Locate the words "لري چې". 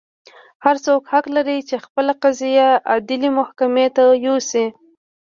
1.35-1.75